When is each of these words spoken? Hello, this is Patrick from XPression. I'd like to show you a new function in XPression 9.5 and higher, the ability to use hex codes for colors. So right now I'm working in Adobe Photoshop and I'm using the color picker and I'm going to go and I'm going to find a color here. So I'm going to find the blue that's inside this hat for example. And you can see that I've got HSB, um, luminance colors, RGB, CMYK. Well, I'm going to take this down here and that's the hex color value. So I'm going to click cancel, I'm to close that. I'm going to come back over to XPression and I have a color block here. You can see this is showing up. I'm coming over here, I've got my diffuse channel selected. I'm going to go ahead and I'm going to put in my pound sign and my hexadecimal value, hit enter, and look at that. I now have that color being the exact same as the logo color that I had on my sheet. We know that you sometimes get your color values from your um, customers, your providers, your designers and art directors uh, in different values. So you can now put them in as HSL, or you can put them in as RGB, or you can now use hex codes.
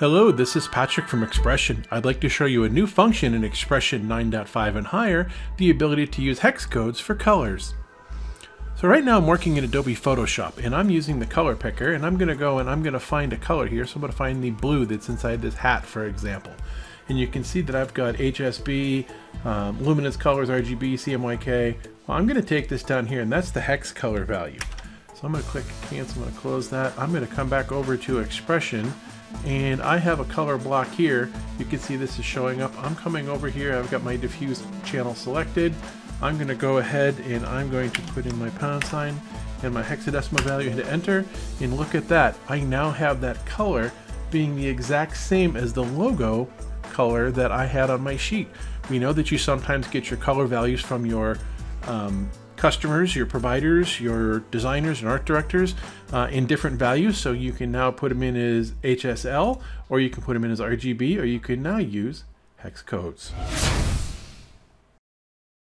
Hello, 0.00 0.32
this 0.32 0.56
is 0.56 0.66
Patrick 0.66 1.08
from 1.08 1.20
XPression. 1.20 1.84
I'd 1.90 2.06
like 2.06 2.20
to 2.20 2.28
show 2.30 2.46
you 2.46 2.64
a 2.64 2.70
new 2.70 2.86
function 2.86 3.34
in 3.34 3.42
XPression 3.42 4.06
9.5 4.06 4.76
and 4.76 4.86
higher, 4.86 5.28
the 5.58 5.68
ability 5.68 6.06
to 6.06 6.22
use 6.22 6.38
hex 6.38 6.64
codes 6.64 6.98
for 6.98 7.14
colors. 7.14 7.74
So 8.76 8.88
right 8.88 9.04
now 9.04 9.18
I'm 9.18 9.26
working 9.26 9.58
in 9.58 9.64
Adobe 9.64 9.94
Photoshop 9.94 10.56
and 10.64 10.74
I'm 10.74 10.88
using 10.88 11.18
the 11.18 11.26
color 11.26 11.54
picker 11.54 11.92
and 11.92 12.06
I'm 12.06 12.16
going 12.16 12.30
to 12.30 12.34
go 12.34 12.60
and 12.60 12.70
I'm 12.70 12.82
going 12.82 12.94
to 12.94 12.98
find 12.98 13.34
a 13.34 13.36
color 13.36 13.66
here. 13.66 13.84
So 13.84 13.96
I'm 13.96 14.00
going 14.00 14.10
to 14.10 14.16
find 14.16 14.42
the 14.42 14.52
blue 14.52 14.86
that's 14.86 15.10
inside 15.10 15.42
this 15.42 15.52
hat 15.52 15.84
for 15.84 16.06
example. 16.06 16.54
And 17.10 17.18
you 17.18 17.26
can 17.26 17.44
see 17.44 17.60
that 17.60 17.74
I've 17.74 17.92
got 17.92 18.14
HSB, 18.14 19.06
um, 19.44 19.84
luminance 19.84 20.16
colors, 20.16 20.48
RGB, 20.48 20.94
CMYK. 20.94 21.76
Well, 22.06 22.16
I'm 22.16 22.26
going 22.26 22.40
to 22.40 22.48
take 22.48 22.70
this 22.70 22.82
down 22.82 23.04
here 23.04 23.20
and 23.20 23.30
that's 23.30 23.50
the 23.50 23.60
hex 23.60 23.92
color 23.92 24.24
value. 24.24 24.60
So 25.12 25.26
I'm 25.26 25.32
going 25.32 25.44
to 25.44 25.50
click 25.50 25.66
cancel, 25.90 26.24
I'm 26.24 26.32
to 26.32 26.38
close 26.38 26.70
that. 26.70 26.98
I'm 26.98 27.12
going 27.12 27.26
to 27.26 27.34
come 27.34 27.50
back 27.50 27.70
over 27.70 27.98
to 27.98 28.24
XPression 28.24 28.90
and 29.44 29.80
I 29.80 29.98
have 29.98 30.20
a 30.20 30.24
color 30.24 30.58
block 30.58 30.90
here. 30.90 31.30
You 31.58 31.64
can 31.64 31.78
see 31.78 31.96
this 31.96 32.18
is 32.18 32.24
showing 32.24 32.62
up. 32.62 32.72
I'm 32.82 32.96
coming 32.96 33.28
over 33.28 33.48
here, 33.48 33.76
I've 33.76 33.90
got 33.90 34.02
my 34.02 34.16
diffuse 34.16 34.62
channel 34.84 35.14
selected. 35.14 35.74
I'm 36.22 36.36
going 36.36 36.48
to 36.48 36.54
go 36.54 36.78
ahead 36.78 37.18
and 37.20 37.46
I'm 37.46 37.70
going 37.70 37.90
to 37.90 38.00
put 38.12 38.26
in 38.26 38.38
my 38.38 38.50
pound 38.50 38.84
sign 38.84 39.18
and 39.62 39.72
my 39.72 39.82
hexadecimal 39.82 40.40
value, 40.40 40.70
hit 40.70 40.86
enter, 40.86 41.24
and 41.60 41.76
look 41.76 41.94
at 41.94 42.08
that. 42.08 42.36
I 42.48 42.60
now 42.60 42.90
have 42.90 43.20
that 43.22 43.44
color 43.46 43.92
being 44.30 44.54
the 44.56 44.66
exact 44.66 45.16
same 45.16 45.56
as 45.56 45.72
the 45.72 45.82
logo 45.82 46.48
color 46.82 47.30
that 47.30 47.52
I 47.52 47.66
had 47.66 47.90
on 47.90 48.02
my 48.02 48.16
sheet. 48.16 48.48
We 48.90 48.98
know 48.98 49.12
that 49.12 49.30
you 49.30 49.38
sometimes 49.38 49.86
get 49.88 50.10
your 50.10 50.18
color 50.18 50.46
values 50.46 50.80
from 50.80 51.06
your 51.06 51.38
um, 51.86 52.30
customers, 52.60 53.16
your 53.16 53.24
providers, 53.24 54.00
your 54.00 54.40
designers 54.50 55.00
and 55.00 55.08
art 55.08 55.24
directors 55.24 55.74
uh, 56.12 56.28
in 56.30 56.46
different 56.46 56.78
values. 56.78 57.16
So 57.16 57.32
you 57.32 57.52
can 57.52 57.72
now 57.72 57.90
put 57.90 58.10
them 58.10 58.22
in 58.22 58.36
as 58.36 58.72
HSL, 58.82 59.60
or 59.88 59.98
you 59.98 60.10
can 60.10 60.22
put 60.22 60.34
them 60.34 60.44
in 60.44 60.50
as 60.50 60.60
RGB, 60.60 61.18
or 61.18 61.24
you 61.24 61.40
can 61.40 61.62
now 61.62 61.78
use 61.78 62.24
hex 62.58 62.82
codes. 62.82 63.32